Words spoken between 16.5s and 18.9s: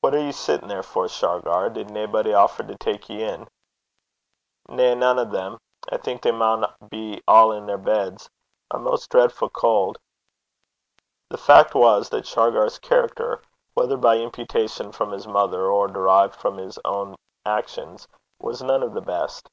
his own actions, was none